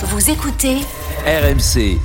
[0.00, 0.76] Vous écoutez
[1.26, 1.98] RMC.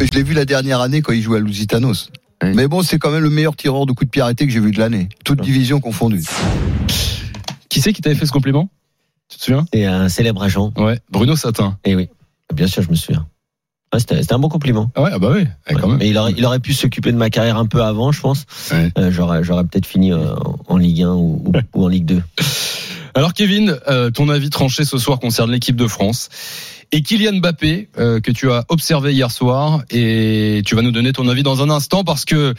[0.00, 2.10] Je l'ai vu la dernière année quand il jouait à Lusitanos.
[2.42, 2.52] Oui.
[2.54, 4.60] Mais bon, c'est quand même le meilleur tireur de coups de pied arrêté que j'ai
[4.60, 5.08] vu de l'année.
[5.24, 6.22] Toute division confondue.
[7.68, 8.68] Qui c'est qui t'avait fait ce compliment?
[9.28, 9.66] Tu te souviens?
[9.72, 10.72] Et un célèbre agent.
[10.76, 11.78] Ouais, Bruno Satin.
[11.84, 12.08] Et oui,
[12.54, 13.26] bien sûr, je me souviens.
[13.92, 14.90] Ouais, c'était un bon compliment.
[14.94, 15.88] Ah ouais, ah bah oui, ouais, quand Ouais.
[15.88, 15.96] même.
[15.98, 18.44] Mais il aurait, il aurait pu s'occuper de ma carrière un peu avant, je pense.
[18.70, 18.92] Ouais.
[18.98, 20.34] Euh, J'aurais j'aurais peut-être fini euh,
[20.68, 22.22] en Ligue 1 ou, ou- ou en Ligue 2.
[23.14, 26.28] Alors Kevin, euh, ton avis tranché ce soir concerne l'équipe de France
[26.92, 31.12] et Kylian Mbappé euh, que tu as observé hier soir et tu vas nous donner
[31.12, 32.54] ton avis dans un instant parce que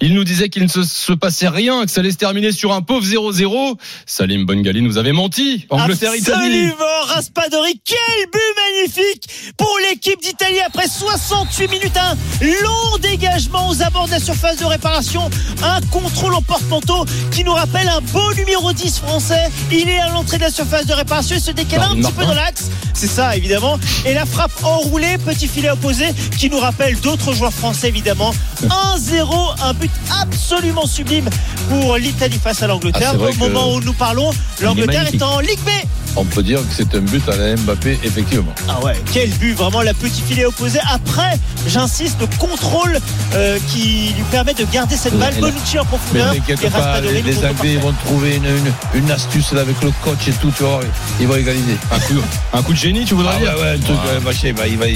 [0.00, 2.72] il nous disait qu'il ne se, se passait rien, que ça allait se terminer sur
[2.72, 3.76] un pauvre 0-0.
[4.06, 5.66] Salim Bongali nous avait menti.
[5.70, 6.70] Angleterre-Italie.
[6.70, 12.14] Absolument, Raspadori, quel but magnifique pour l'équipe d'Italie après 68 minutes, un
[12.62, 15.28] long dégagement aux abords de la surface de réparation,
[15.62, 19.48] un contrôle en porte-manteau qui nous rappelle un beau numéro 10 français.
[19.70, 22.24] Il est à l'entrée de la surface de réparation, il se décale un petit peu
[22.24, 23.71] dans l'axe, c'est ça évidemment,
[24.04, 26.06] et la frappe enroulée, petit filet opposé
[26.38, 28.32] qui nous rappelle d'autres joueurs français évidemment.
[28.62, 31.28] 1-0, un but absolument sublime
[31.68, 33.14] pour l'Italie face à l'Angleterre.
[33.14, 35.70] Ah, Au que- moment où nous parlons, l'Angleterre est en Ligue B.
[36.16, 38.52] On peut dire que c'est un but à la Mbappé, effectivement.
[38.68, 40.78] Ah ouais, quel but, vraiment la petite filet opposé.
[40.92, 42.98] Après, j'insiste, le contrôle
[43.34, 45.34] euh, qui lui permet de garder cette balle.
[45.38, 46.32] Et Bonucci en profondeur.
[46.32, 49.90] mais et les, le les Anglais vont trouver une, une, une astuce là avec le
[50.02, 50.80] coach et tout, tu vois,
[51.20, 51.76] ils vont égaliser.
[51.90, 52.20] Un coup,
[52.52, 54.14] un coup de génie, tu voudrais Ah dire ouais, ouais, un truc, Ouais.
[54.18, 54.86] ouais, machin, il va, il va,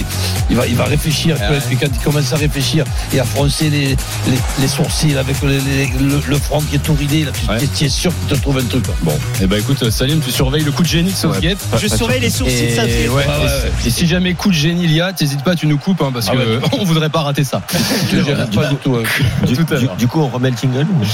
[0.51, 1.37] il va, il va réfléchir.
[1.37, 1.57] tu Ouais.
[1.57, 3.89] et puis quand il commence à réfléchir et à froncer les,
[4.29, 7.51] les, les sourcils avec les- les- le, le front qui est tout ridé, là, tu,
[7.51, 7.59] Ouais.
[7.75, 8.85] tu es sûr qu'il te trouve un truc.
[9.03, 12.55] Bon, eh ben écoute Salim, tu surveilles le coup de génie Je surveille les sourcils
[12.55, 12.87] de Et, Southgate.
[12.89, 15.43] ouais, Ouais, et ouais, si- et si jamais coup de génie il y a, t'hésites
[15.43, 16.61] pas, tu nous coupes hein, parce Ah que ouais.
[16.81, 17.63] on voudrait pas rater ça.
[18.13, 18.95] Je gère pas du tout.
[18.97, 19.03] hein.
[19.47, 19.97] Du, Tout à du- l'heure.
[19.97, 21.05] du coup, on remet le jingle ou-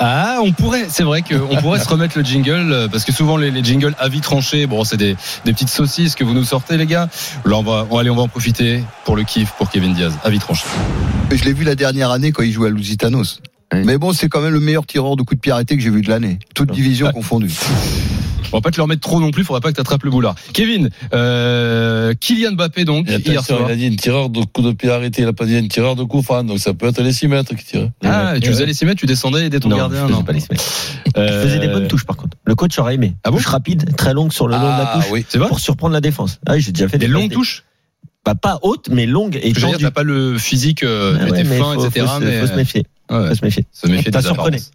[0.00, 3.36] Ah, on pourrait, c'est vrai qu'on pourrait se remettre le jingle euh, parce que souvent
[3.36, 6.76] les, les jingles avis tranchés, bon, c'est des, des petites saucisses que vous nous sortez,
[6.76, 7.08] les gars.
[7.44, 10.12] Là, on va, on, allez, on va en profiter pour le kiff pour Kevin Diaz,
[10.24, 10.64] avis tranché.
[11.32, 13.40] Je l'ai vu la dernière année quand il jouait à Lusitanos.
[13.74, 13.80] Oui.
[13.84, 15.90] Mais bon, c'est quand même le meilleur tireur de coups de pied arrêté que j'ai
[15.90, 16.38] vu de l'année.
[16.54, 17.12] Toute division Ouais.
[17.12, 17.52] confondue.
[18.50, 20.10] On va pas te le remettre trop non plus, faudrait pas que tu attrapes le
[20.10, 20.34] boulard.
[20.54, 23.68] Kevin, euh, Kylian Mbappé donc Et hier attention, soir.
[23.68, 25.68] il a dit un tireur de coup de pied arrêté, il a pas dit un
[25.68, 27.90] tireur de coup franc, donc ça peut être les 6 mètres qui tirent.
[28.02, 28.40] Ah, Ouais.
[28.40, 30.22] tu faisais les 6 mètres, tu descendais et ton Non, gardien, je non.
[30.22, 30.60] pas les semaines.
[31.18, 32.38] Euh, Je faisais des bonnes touches par contre.
[32.46, 33.16] Le coach aurait aimé.
[33.22, 35.10] Ah bon touche rapide, très longue sur le long de la Ah touche.
[35.12, 35.26] oui.
[35.28, 36.40] C'est vrai Pour surprendre la défense.
[36.46, 37.64] Ah oui, j'ai déjà fait Des passes longues touches.
[38.24, 39.84] Bah, pas hautes, mais longues et Je veux dire, tendues.
[39.84, 42.06] t'as pas le physique, euh, Ah tu ouais, mais fin, faut, etc.
[42.06, 42.84] faut mais faut se méfier.
[43.10, 43.66] Ouais, se méfier.
[43.72, 44.70] se méfier des apparences.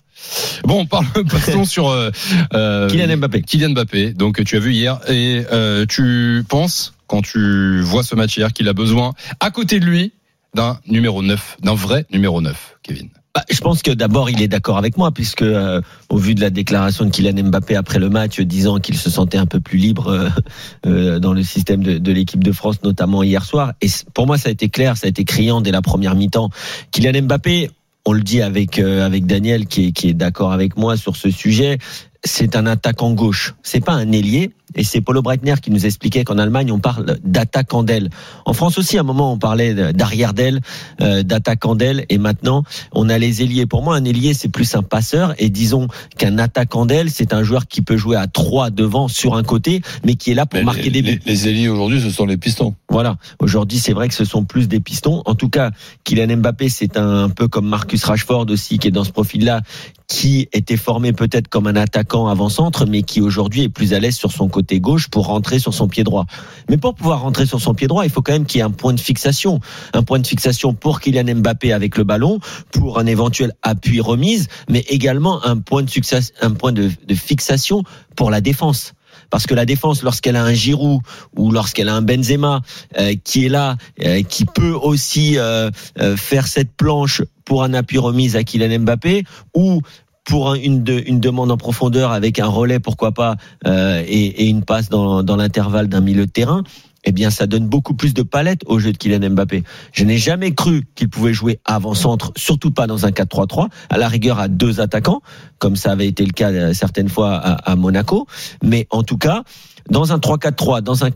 [0.64, 2.12] Bon, on parle, passons sur euh,
[2.54, 3.42] euh, Kylian Mbappé.
[3.42, 8.16] Kylian Mbappé, donc tu as vu hier, et euh, tu penses, quand tu vois ce
[8.16, 10.14] match hier, qu'il a besoin, à côté de lui,
[10.54, 13.10] d'un numéro 9, d'un vrai numéro 9, Kevin?
[13.36, 16.42] Bah, je pense que d'abord il est d'accord avec moi puisque euh, au vu de
[16.42, 19.80] la déclaration de Kylian Mbappé après le match disant qu'il se sentait un peu plus
[19.80, 20.30] libre euh,
[20.86, 24.38] euh, dans le système de, de l'équipe de France notamment hier soir et pour moi
[24.38, 26.52] ça a été clair ça a été criant dès la première mi-temps
[26.92, 27.72] Kylian Mbappé
[28.06, 31.16] on le dit avec euh, avec Daniel qui est qui est d'accord avec moi sur
[31.16, 31.78] ce sujet
[32.24, 33.54] c'est un attaquant gauche.
[33.64, 37.18] C'est pas un ailier et c'est Paulo Breitner qui nous expliquait qu'en Allemagne on parle
[37.24, 38.10] d'attaquant d'aile
[38.46, 40.62] en France aussi à un moment on parlait d'arrière d'aile
[41.02, 43.66] euh, d'attaquant d'aile et maintenant on a les ailiers.
[43.66, 45.34] Pour moi, un ailier, c'est plus un passeur.
[45.38, 49.36] Et disons qu'un attaquant d'aile, c'est un joueur qui peut jouer à trois devant sur
[49.36, 51.22] un côté, mais qui est là pour Mais marquer les, des buts.
[51.26, 52.76] les, les ailiers aujourd'hui, ce sont les pistons.
[52.90, 53.18] Voilà.
[53.40, 55.22] Aujourd'hui, c'est vrai que ce sont plus des pistons.
[55.26, 55.72] En tout cas,
[56.04, 59.62] Kylian Mbappé, c'est un, peu comme Marcus Rashford aussi, qui est dans ce profil-là,
[60.08, 64.16] qui était formé peut-être comme un attaquant avant-centre, mais qui aujourd'hui est plus à l'aise
[64.16, 66.26] sur son côté gauche pour rentrer sur son pied droit.
[66.70, 68.66] Mais pour pouvoir rentrer sur son pied droit, il faut quand même qu'il y ait
[68.66, 69.60] un point de fixation.
[69.94, 72.40] Un point de fixation pour Kylian Mbappé avec le ballon,
[72.72, 77.84] pour un éventuel appui remise, mais également un point de, succès, un point de, fixation
[78.16, 78.94] pour la défense.
[79.30, 81.02] Parce que la défense, lorsqu'elle a un Giroud
[81.36, 82.62] ou lorsqu'elle a un Benzema
[82.98, 85.72] euh, qui est là, euh, qui peut aussi euh,
[86.18, 89.24] faire cette planche pour un appui remise à Kylian Mbappé
[89.54, 89.82] ou
[90.24, 93.36] pour un- une, une demande en profondeur avec un relais, pourquoi pas,
[93.68, 96.64] euh, et, et une passe dans, dans l'intervalle d'un milieu de terrain,
[97.06, 99.64] eh bien, ça donne beaucoup plus de palettes au jeu de Kylian Mbappé.
[99.92, 104.08] Je n'ai jamais cru qu'il pouvait jouer avant-centre, surtout pas dans un 4-3-3, à la
[104.08, 105.22] rigueur à deux attaquants,
[105.58, 108.26] comme ça avait été le cas euh, certaines fois à, à Monaco.
[108.64, 109.44] Mais en tout cas,
[109.90, 111.10] dans un 3-4-3, dans un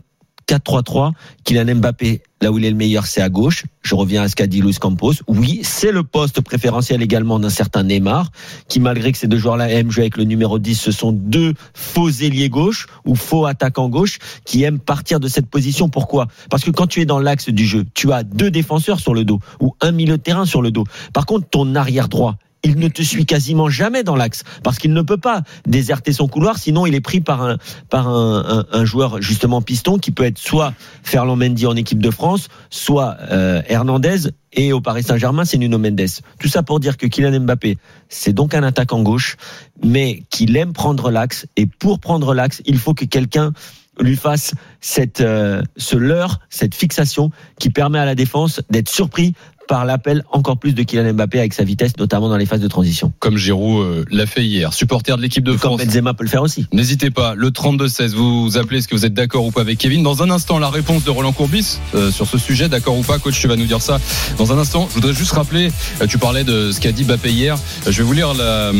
[0.48, 1.12] 4-3-3,
[1.44, 3.64] Kylian Mbappé, là où il est le meilleur, c'est à gauche.
[3.82, 5.12] Je reviens à ce qu'a dit Luis Campos.
[5.28, 8.30] Oui, c'est le poste préférentiel également d'un certain Neymar,
[8.68, 11.54] qui malgré que ces deux joueurs-là aiment jouer avec le numéro 10, ce sont deux
[11.74, 15.88] faux ailiers gauche ou faux attaquants gauche qui aiment partir de cette position.
[15.88, 16.28] Pourquoi?
[16.50, 19.24] Parce que quand tu es dans l'axe du jeu, tu as deux défenseurs sur le
[19.24, 20.84] dos ou un milieu de terrain sur le dos.
[21.12, 24.92] Par contre, ton arrière droit, il ne te suit quasiment jamais dans l'axe parce qu'il
[24.92, 27.56] ne peut pas déserter son couloir, sinon il est pris par un
[27.88, 30.72] par un, un, joueur justement piston qui peut être soit
[31.02, 35.78] Ferland Mendy en équipe de France, soit euh, Hernandez et au Paris Saint-Germain c'est Nuno
[35.78, 36.08] Mendes.
[36.40, 37.78] Tout ça pour dire que Kylian Mbappé
[38.08, 39.36] c'est donc un attaquant gauche,
[39.84, 43.52] mais qu'il aime prendre l'axe et pour prendre l'axe il faut que quelqu'un
[44.00, 49.34] lui fasse cette euh, ce leurre, cette fixation qui permet à la défense d'être surpris
[49.68, 52.68] par l'appel encore plus de Kylian Mbappé avec sa vitesse, notamment dans les phases de
[52.68, 53.12] transition.
[53.20, 54.72] Comme Giroud euh, l'a fait hier.
[54.72, 55.84] Supporter de l'équipe de Comme France.
[55.84, 56.66] Benzema peut le faire aussi.
[56.72, 60.02] N'hésitez pas, le 32-16, vous appelez, est-ce que vous êtes d'accord ou pas avec Kevin
[60.02, 63.18] Dans un instant, la réponse de Roland Courbis euh, sur ce sujet, d'accord ou pas
[63.18, 64.00] Coach, tu vas nous dire ça
[64.38, 64.86] dans un instant.
[64.88, 65.70] Je voudrais juste rappeler,
[66.00, 67.56] euh, tu parlais de ce qu'a dit Mbappé hier,
[67.86, 68.72] Euh, je vais vous lire la,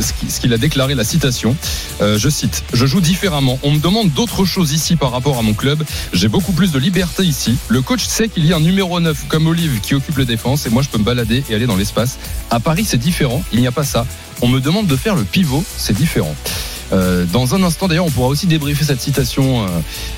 [0.00, 1.56] ce qu'il a déclaré, la citation.
[2.00, 3.58] Euh, je cite, «Je joue différemment.
[3.62, 5.82] On me demande d'autres choses ici par rapport à mon club.
[6.12, 7.56] J'ai beaucoup plus de liberté ici.
[7.68, 10.66] Le coach sait qu'il y a un numéro 9 comme Olive qui occupe les défenses
[10.66, 12.18] et moi je peux me balader et aller dans l'espace.
[12.50, 13.42] À Paris, c'est différent.
[13.52, 14.06] Il n'y a pas ça.
[14.42, 16.34] On me demande de faire le pivot, c'est différent.
[16.92, 19.66] Euh, dans un instant, d'ailleurs, on pourra aussi débriefer cette citation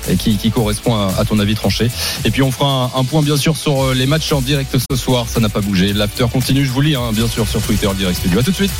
[0.09, 1.89] euh, qui, correspond à, ton avis tranché.
[2.25, 4.97] Et puis on fera un, point bien sûr sur euh, les matchs en direct ce
[4.97, 5.27] soir.
[5.29, 5.93] Ça n'a pas bougé.
[5.93, 6.65] L'after continue.
[6.65, 8.39] Je vous lis hein, bien sûr sur Twitter direct studio.
[8.39, 8.71] À tout de suite.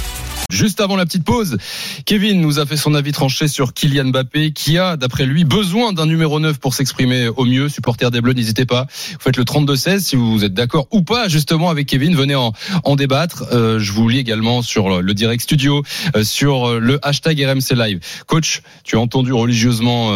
[0.49, 1.57] Juste avant la petite pause,
[2.05, 5.93] Kevin nous a fait son avis tranché sur Kylian Mbappé, qui a, d'après lui, besoin
[5.93, 7.69] d'un numéro 9 pour s'exprimer au mieux.
[7.69, 8.87] Supporter des Bleus, n'hésitez pas.
[9.13, 12.15] Vous faites le 32-16 si vous êtes d'accord ou pas, justement, avec Kevin.
[12.15, 12.53] Venez en,
[12.83, 13.45] en débattre.
[13.51, 15.83] Euh, je vous lis également sur le, direct studio,
[16.15, 17.99] euh, sur euh, le hashtag RMC Live.
[18.27, 20.11] Coach, tu as entendu religieusement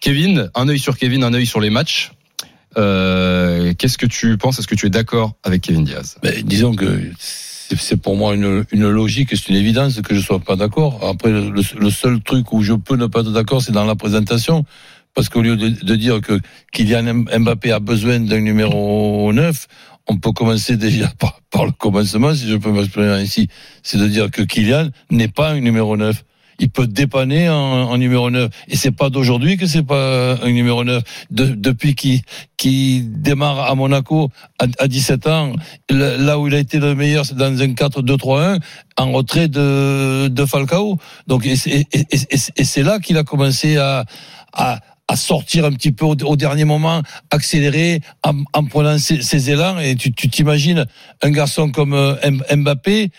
[0.00, 0.50] Kevin.
[0.54, 2.12] Un œil sur Kevin, un œil sur les matchs.
[2.74, 4.58] Qu'est-ce que tu penses?
[4.58, 6.16] Est-ce que tu es d'accord avec Kevin Diaz?
[6.22, 7.10] Mais disons que
[7.78, 11.00] c'est pour moi une, une logique, c'est une évidence que je sois pas d'accord.
[11.06, 14.64] Après, le, seul truc où je peux ne pas être d'accord, c'est dans la présentation.
[15.14, 16.40] Parce qu'au lieu de, de dire que
[16.72, 19.66] Kylian Mbappé a besoin d'un numéro 9,
[20.08, 23.48] on peut commencer déjà par, par le commencement, si je peux m'exprimer ainsi.
[23.82, 26.24] C'est de dire que Kylian n'est pas un numéro 9
[26.58, 28.50] il peut dépanner en, en numéro 9.
[28.68, 31.02] Et c'est pas d'aujourd'hui que c'est pas un numéro 9.
[31.30, 32.20] De, depuis qu'il
[32.56, 35.52] qui démarre à Monaco à, à 17 ans,
[35.90, 38.60] là où il a été le meilleur, c'est dans un 4-2-3-1,
[38.96, 40.98] en retrait de, de Falcao.
[41.26, 44.04] Donc, et, c'est là qu'il a commencé à,
[44.52, 49.22] à à sortir un petit peu au, au dernier moment, accélérer en, en prenant ses,
[49.22, 49.78] ses, élans.
[49.78, 50.86] Et tu t'imagines
[51.22, 52.14] un garçon comme euh,
[52.54, 53.10] Mbappé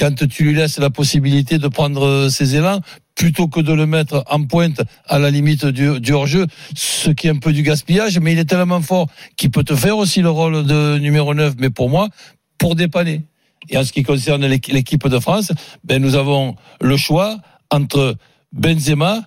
[0.00, 2.80] quand tu lui laisses la possibilité de prendre ses élans,
[3.14, 7.26] plutôt que de le mettre en pointe à la limite du, du hors-jeu, ce qui
[7.26, 10.22] est un peu du gaspillage, mais il est tellement fort qu'il peut te faire aussi
[10.22, 12.08] le rôle de numéro 9, mais pour moi,
[12.56, 13.26] pour dépanner.
[13.68, 15.52] Et en ce qui concerne l'équipe de France,
[15.84, 17.36] ben nous avons le choix
[17.70, 18.16] entre
[18.52, 19.20] Benzema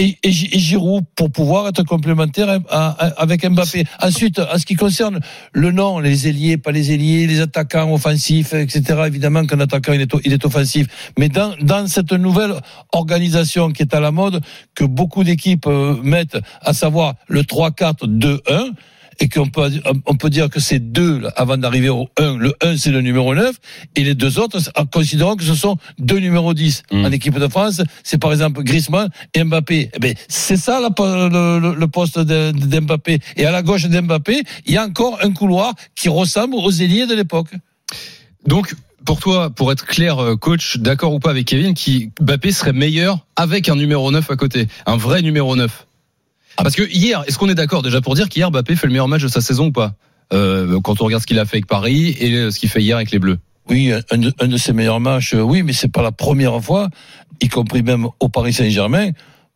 [0.00, 3.84] et, et, Giroud pour pouvoir être complémentaire avec Mbappé.
[4.00, 5.20] Ensuite, en ce qui concerne
[5.52, 9.02] le nom, les ailiers, pas les ailiers, les attaquants offensifs, etc.
[9.06, 12.54] Évidemment qu'un attaquant il est, il est offensif, mais dans, dans cette nouvelle
[12.92, 14.40] organisation qui est à la mode,
[14.74, 18.72] que beaucoup d'équipes euh, mettent, à savoir le 3-4-2-1
[19.20, 19.70] et qu'on peut,
[20.06, 22.38] on peut dire que c'est deux avant d'arriver au 1.
[22.38, 23.54] Le 1, c'est le numéro 9,
[23.94, 24.58] et les deux autres,
[24.90, 26.82] considérons que ce sont deux numéros 10.
[26.90, 27.04] Mmh.
[27.04, 29.90] En équipe de France, c'est par exemple Griezmann et Mbappé.
[29.94, 33.18] Eh ben, c'est ça la, le, le, poste d'Mbappé.
[33.36, 37.06] Et à la gauche d'Mbappé, il y a encore un couloir qui ressemble aux ailiers
[37.06, 37.50] de l'époque.
[38.46, 38.74] Donc,
[39.04, 43.26] pour toi, pour être clair, coach, d'accord ou pas avec Kevin, qui Mbappé serait meilleur
[43.36, 45.86] avec un numéro 9 à côté, un vrai numéro 9
[46.56, 49.08] parce que hier, est-ce qu'on est d'accord déjà pour dire qu'hier Mbappé fait le meilleur
[49.08, 49.94] match de sa saison ou pas?
[50.32, 52.96] Euh, Quand on regarde ce qu'il a fait avec Paris et ce qu'il fait hier
[52.96, 53.38] avec les Bleus.
[53.68, 56.88] Oui, un de, un de ses meilleurs matchs, oui, mais c'est pas la première fois,
[57.40, 59.10] y compris même au Paris Saint-Germain,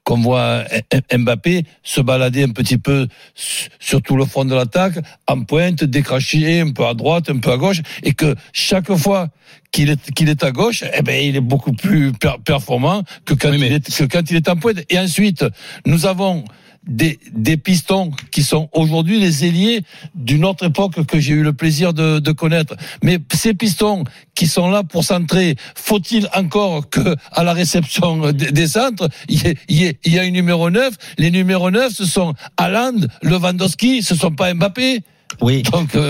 [0.05, 0.65] qu'on voit
[1.13, 6.61] Mbappé se balader un petit peu sur tout le front de l'attaque, en pointe, décraché
[6.61, 9.29] un peu à droite, un peu à gauche, et que chaque fois
[9.73, 12.13] qu'il est, qu'il est à gauche, eh ben, il est beaucoup plus
[12.45, 13.67] performant que quand, oui, mais...
[13.69, 14.85] il est, que quand il est en pointe.
[14.91, 15.45] Et ensuite,
[15.87, 16.45] nous avons
[16.87, 19.83] des, des pistons qui sont aujourd'hui les ailiers
[20.15, 22.75] d'une autre époque que j'ai eu le plaisir de, de, connaître.
[23.03, 28.67] Mais ces pistons qui sont là pour centrer, faut-il encore que à la réception des,
[28.67, 32.05] centres, il y, ait, il, y y a une numéro 9 Les numéros 9, ce
[32.05, 35.03] sont Haaland, Lewandowski, ce sont pas Mbappé.
[35.41, 36.09] Oui, Donc, euh,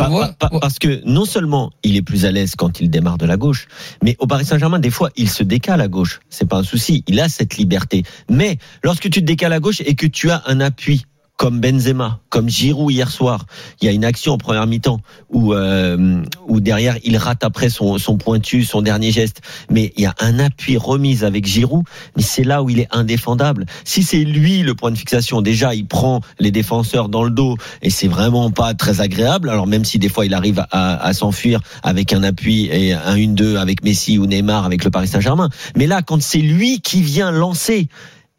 [0.60, 3.68] parce que non seulement il est plus à l'aise quand il démarre de la gauche,
[4.02, 6.20] mais au Paris Saint-Germain, des fois, il se décale à gauche.
[6.28, 8.02] C'est pas un souci, il a cette liberté.
[8.28, 11.06] Mais lorsque tu te décales à gauche et que tu as un appui
[11.36, 13.46] comme Benzema, comme Giroud hier soir.
[13.80, 15.00] Il y a une action en première mi-temps
[15.30, 19.40] où, euh, où derrière il rate après son, pointu, son dernier geste.
[19.68, 21.84] Mais il y a un appui remise avec Giroud,
[22.16, 23.66] mais c'est là où il est indéfendable.
[23.84, 27.56] Si c'est lui le point de fixation, déjà il prend les défenseurs dans le dos
[27.82, 29.48] et c'est vraiment pas très agréable.
[29.48, 33.16] Alors même si des fois il arrive à, à s'enfuir avec un appui et un
[33.16, 35.50] 1-2 avec Messi ou Neymar avec le Paris Saint-Germain.
[35.76, 37.88] Mais là, quand c'est lui qui vient lancer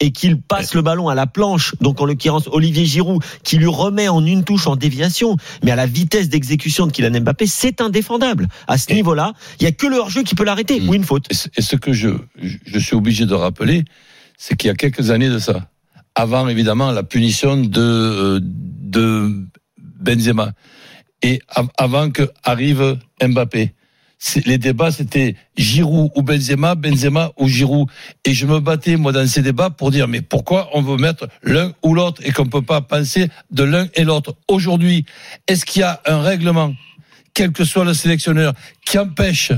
[0.01, 3.67] et qu'il passe le ballon à la planche, donc en l'occurrence Olivier Giroud, qui lui
[3.67, 7.79] remet en une touche en déviation, mais à la vitesse d'exécution de Kylian Mbappé, c'est
[7.79, 8.47] indéfendable.
[8.67, 10.89] À ce niveau-là, il y a que le hors-jeu qui peut l'arrêter, Mm.
[10.89, 11.25] ou une faute.
[11.31, 12.09] Et ce- que je,
[12.41, 13.85] je suis obligé de rappeler,
[14.37, 15.69] c'est qu'il y a quelques années de ça,
[16.13, 19.45] avant évidemment la punition de, euh, de
[19.77, 20.51] Benzema,
[21.21, 23.73] et av- avant que arrive Mbappé,
[24.45, 27.87] les débats c'était Giroud ou Benzema, Benzema ou Giroud,
[28.23, 31.27] et je me battais moi dans ces débats pour dire mais pourquoi on veut mettre
[31.43, 34.35] l'un ou l'autre et qu'on peut pas penser de l'un et l'autre.
[34.47, 35.05] Aujourd'hui,
[35.47, 36.73] est-ce qu'il y a un règlement,
[37.33, 38.53] quel que soit le sélectionneur,
[38.85, 39.51] qui empêche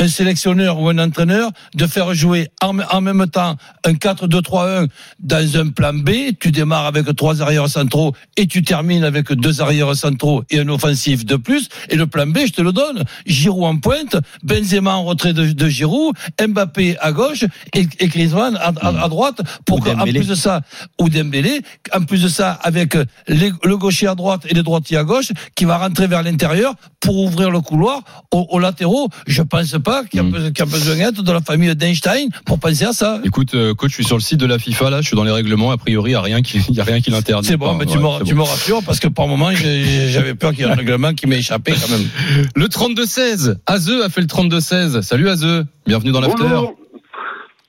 [0.00, 4.88] un sélectionneur ou un entraîneur de faire jouer en, en même temps un 4-2-3-1
[5.20, 6.10] dans un plan B.
[6.40, 10.68] Tu démarres avec trois arrières centraux et tu termines avec deux arrières centraux et un
[10.68, 11.68] offensif de plus.
[11.88, 13.04] Et le plan B, je te le donne.
[13.26, 18.56] Giroud en pointe, Benzema en retrait de, de Giroud, Mbappé à gauche et, et Griezmann
[18.56, 19.40] à, à- à droite.
[19.64, 20.60] Pour Ou qu'en plus de ça,
[21.00, 21.60] ou Dembélé,
[21.94, 22.94] en plus de ça, avec
[23.26, 26.74] les- le gaucher à droite et le droitier à gauche, qui va rentrer vers l'intérieur
[27.00, 28.02] pour ouvrir le couloir
[28.32, 29.08] aux, aux latéraux.
[29.26, 32.92] Je pense pas qu'il y, a besoin d'être de la famille d'Einstein pour penser à
[32.92, 33.20] ça.
[33.24, 35.24] Écoute, euh, coach, je suis sur le site de la FIFA là, je suis dans
[35.24, 35.70] les règlements.
[35.70, 37.48] A priori, il y a rien qui, il y a rien qui l'interdit.
[37.48, 38.44] C'est bon, mais tu, Ouais, me, c'est tu bon.
[38.44, 41.38] me rassures parce que par moment, j'avais peur qu'il y ait un règlement qui m'ait
[41.38, 42.08] échappé quand même.
[42.54, 43.56] Le 32-16.
[43.66, 45.02] Azeu a fait le 32-16.
[45.02, 45.64] Salut Azeu.
[45.86, 46.44] Bienvenue dans l'after.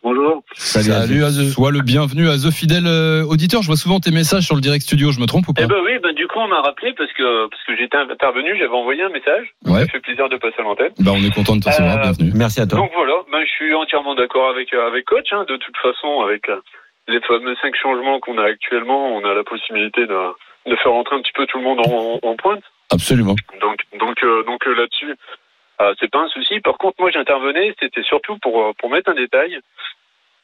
[0.10, 0.42] Bonjour.
[0.56, 1.46] Salut, Azeu.
[1.52, 3.62] Sois le bienvenu Azeu, fidèle euh, auditeur.
[3.62, 5.12] Je vois souvent tes messages sur le direct studio.
[5.12, 7.14] Je me trompe ou pas Eh ben oui, ben du coup on m'a rappelé parce
[7.14, 9.54] que parce que j'étais intervenu, j'avais envoyé un message.
[9.68, 9.82] Ouais.
[9.82, 10.90] Ça fait plaisir de passer à l'antenne.
[10.98, 11.98] Bah, on est content de te recevoir.
[11.98, 12.32] Euh, Bienvenue.
[12.34, 12.80] Merci à toi.
[12.80, 15.28] Donc voilà, ben je suis entièrement d'accord avec euh, avec coach.
[15.32, 16.58] Hein, de toute façon, avec euh,
[17.08, 20.20] les fameux cinq changements qu'on a actuellement, on a la possibilité de
[20.66, 22.64] de faire rentrer un petit peu tout le monde en, en pointe.
[22.92, 23.36] Absolument.
[23.62, 25.14] Donc donc euh, donc euh, là-dessus,
[25.82, 26.60] euh, c'est pas un souci.
[26.62, 29.60] Par contre, moi j'intervenais, c'était surtout pour pour mettre un détail.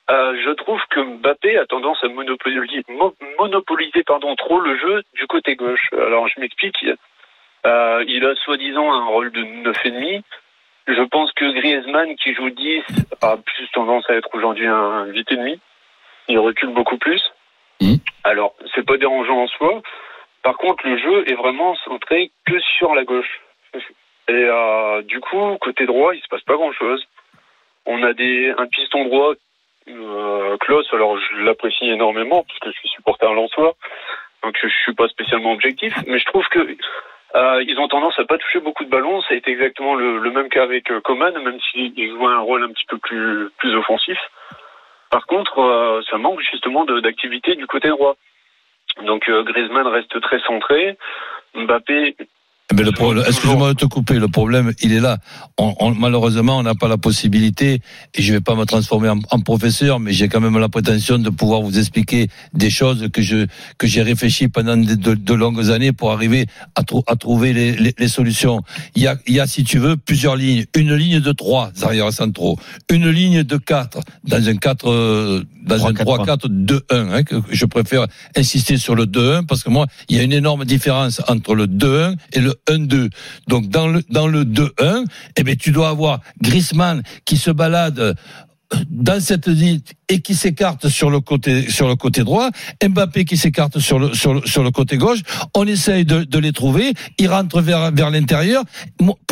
[0.09, 5.03] Euh, je trouve que Mbappé a tendance à monopoliser, mo- monopoliser pardon, trop le jeu
[5.15, 5.89] du côté gauche.
[5.93, 6.85] Alors je m'explique.
[7.65, 10.21] Euh, il a soi-disant un rôle de 9,5.
[10.87, 12.83] Je pense que Griezmann, qui joue 10,
[13.23, 15.57] a plus tendance à être aujourd'hui un 8,5.
[16.27, 17.21] Il recule beaucoup plus.
[17.81, 17.97] Mhm.
[18.23, 19.81] Alors, c'est pas dérangeant en soi.
[20.43, 23.41] Par contre, le jeu est vraiment centré que sur la gauche.
[24.27, 27.03] Et euh, du coup, côté droit, il se passe pas grand-chose.
[27.87, 29.33] On a des un piston droit,
[30.57, 30.87] Klaus.
[30.93, 33.75] Alors, je l'apprécie énormément parce que je suis supporter lensois,
[34.43, 35.93] donc je, suis pas spécialement objectif.
[36.07, 36.59] Mais je trouve que
[37.35, 39.21] euh, ils ont tendance à pas toucher beaucoup de ballons.
[39.23, 42.63] Ça a été exactement le, même cas avec euh, Coman, même s'il jouait un rôle
[42.63, 44.17] un petit peu plus plus offensif.
[45.09, 48.15] Par contre, euh, ça manque justement d'activité du côté droit.
[49.03, 50.97] Donc Griezmann reste très centré.
[51.53, 52.15] Mbappé,
[52.73, 55.19] Mais le problème, excuse-moi de te couper, le problème, il est là.
[55.59, 57.79] On, on- malheureusement, on n'a pas la possibilité,
[58.15, 61.19] et je vais pas me transformer en, en professeur, mais j'ai quand même la prétention
[61.19, 63.45] de pouvoir vous expliquer des choses que je
[63.77, 67.53] que j'ai réfléchi pendant de, de- de longues années pour arriver à, trou- à trouver
[67.53, 68.61] les, les, les solutions.
[68.95, 70.65] Il y a, il y a, si tu veux, plusieurs lignes.
[70.75, 72.57] Une ligne de trois arrière centraux,
[72.89, 76.25] une ligne de quatre dans un 4 euh, dans un 3-4-3.
[76.47, 76.81] 3-4-2-1.
[76.89, 80.33] Hein, que je préfère insister sur le 2-1 parce que moi, il y a une
[80.33, 83.09] énorme différence entre le 2-1 et le 1-2.
[83.47, 85.05] Donc dans le dans le 2-1,
[85.37, 88.13] eh tu dois avoir Griezmann qui se balade euh,
[88.89, 89.47] dans cette
[90.09, 92.49] et qui s'écarte sur le côté sur le côté droit,
[92.87, 95.19] Mbappé qui s'écarte sur le sur le sur le côté gauche.
[95.55, 98.63] On essaye de, de les trouver, ils rentrent vers vers l'intérieur.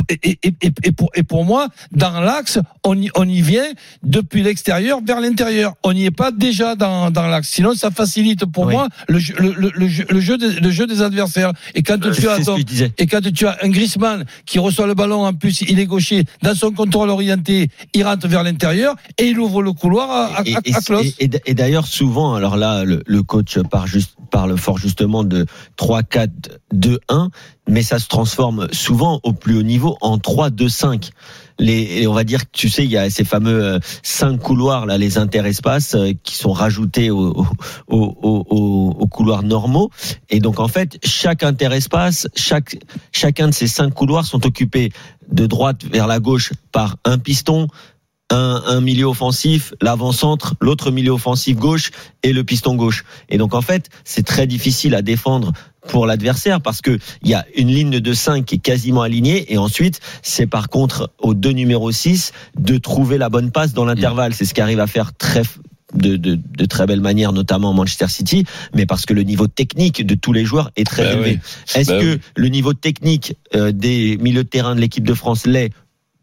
[0.09, 3.65] Et, et, et, et pour et pour moi, dans l'axe, on y on y vient
[4.03, 5.75] depuis l'extérieur vers l'intérieur.
[5.83, 7.49] On n'y est pas déjà dans dans l'axe.
[7.49, 8.73] Sinon, ça facilite pour Oui.
[8.73, 11.53] moi le le, le, le jeu le jeu des, le jeu des adversaires.
[11.75, 12.91] Et quand tu as disais.
[12.97, 16.23] et quand tu as un Griezmann qui reçoit le ballon, en plus il est gaucher,
[16.41, 20.43] dans son contrôle orienté, il rentre vers l'intérieur et il ouvre le couloir à, à,
[21.45, 25.45] Et- d'ailleurs, souvent, alors là, le, le coach parle, juste, parle fort justement de
[25.77, 27.29] 3-4-2-1,
[27.67, 31.09] mais ça se transforme souvent au plus haut niveau en 3-2-5.
[31.59, 34.39] Les, et on va dire que tu sais, il y a ces fameux euh, cinq
[34.39, 37.45] couloirs là, les interespaces euh, qui sont rajoutés aux
[37.87, 38.45] au, au,
[38.99, 39.91] au- couloirs normaux.
[40.31, 42.79] Et donc en fait, chaque interespace, chaque
[43.11, 44.91] chacun de ces cinq couloirs sont occupés
[45.31, 47.67] de droite vers la gauche par un piston,
[48.33, 51.91] un, un milieu offensif, l'avant-centre, l'autre milieu offensif gauche
[52.23, 53.05] et le piston gauche.
[53.29, 55.53] Et donc en fait, c'est très difficile à défendre
[55.87, 59.51] pour l'adversaire parce que il y a une ligne de 5 qui est quasiment alignée
[59.53, 63.85] et ensuite c'est par contre au deux numéro 6 de trouver la bonne passe dans
[63.85, 64.33] l'intervalle.
[64.33, 65.43] C'est ce qu'arrive à faire très
[65.93, 70.03] de, de, de, très belle manière, notamment Manchester City, mais parce que le niveau technique
[70.03, 71.31] de tous les joueurs est très Ben élevé.
[71.43, 71.79] oui.
[71.79, 72.21] Est-ce Ben que oui.
[72.35, 75.69] le niveau technique euh, des milieux de terrain de l'équipe de France l'est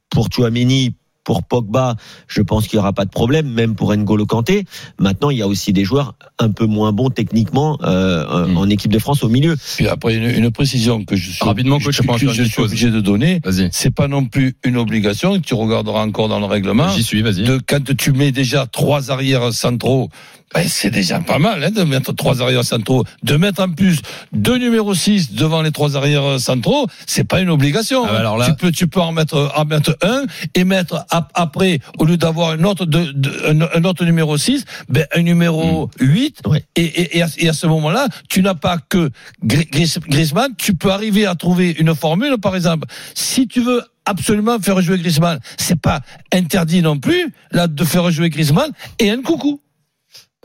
[0.09, 0.95] pour Chouameni
[1.31, 1.95] pour Pogba,
[2.27, 4.65] je pense qu'il n'y aura pas de problème, même pour N'Golo Kanté.
[4.99, 8.57] Maintenant, il y a aussi des joueurs un peu moins bons techniquement euh, euh, Mm.
[8.57, 9.55] en équipe de France au milieu.
[9.77, 13.41] Puis après, une, une précision que je suis, Rapidement, que- que je obligé de donner.
[13.71, 16.89] C'est pas non plus une obligation, tu regarderas encore dans le règlement.
[16.89, 17.45] J'y suis, vas-y.
[17.45, 20.09] De, quand tu mets déjà trois arrières centraux,
[20.55, 23.05] ben, c'est déjà pas mal hein, de mettre trois arrières centraux.
[23.23, 24.01] De mettre en plus
[24.33, 28.05] deux numéros 6 devant les trois arrières centraux, c'est pas une obligation.
[28.05, 31.07] Ah bah alors là- tu, peux, tu peux en mettre, en mettre un et mettre
[31.11, 35.23] ap- après, au lieu d'avoir un autre, de, de- un, autre numéro 6, ben, un
[35.23, 36.41] numéro 8.
[36.47, 36.65] Ouais.
[36.75, 39.11] Et, et, et à, et à ce moment-là, tu n'as pas que
[39.45, 42.89] Griezmann, tu peux arriver à trouver une formule, par exemple.
[43.15, 46.01] Si tu veux absolument faire jouer Griezmann, c'est pas
[46.33, 49.61] interdit non plus, là, de faire jouer Griezmann et un coucou.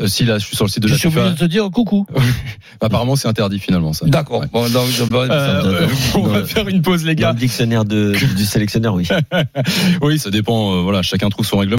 [0.02, 1.34] Euh, si là, je suis sur le site de Je la suis obligé FIFA.
[1.36, 2.06] de te dire coucou.
[2.82, 4.06] Apparemment, c'est interdit finalement ça.
[4.06, 4.42] D'accord.
[4.42, 4.48] Ouais.
[4.52, 7.32] Bon, Euh, on va faire une pause, les Dans gars.
[7.32, 9.08] le dictionnaire de, du sélectionneur, oui.
[10.02, 10.76] Oui, ça dépend.
[10.76, 11.74] euh, voilà, chacun trouve son règlement.